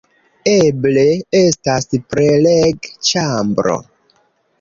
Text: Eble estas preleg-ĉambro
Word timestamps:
Eble 0.51 1.03
estas 1.39 1.85
preleg-ĉambro 2.13 3.77